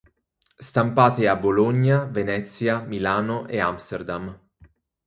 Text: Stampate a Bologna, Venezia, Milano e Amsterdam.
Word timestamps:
Stampate 0.57 1.27
a 1.27 1.35
Bologna, 1.35 2.05
Venezia, 2.09 2.79
Milano 2.79 3.45
e 3.47 3.59
Amsterdam. 3.59 4.35